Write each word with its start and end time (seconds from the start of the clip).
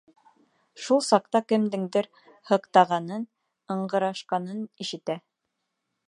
Шул 0.85 1.01
саҡта 1.07 1.41
кемдеңдер 1.51 2.07
һыҡтағанын, 2.51 3.27
ыңғырашҡанын 3.75 4.65
ишетә. 4.87 5.19